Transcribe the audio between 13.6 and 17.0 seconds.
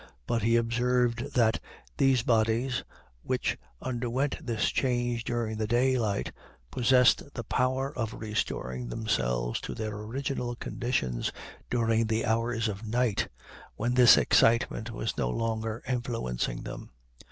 when this excitement was no longer influencing them."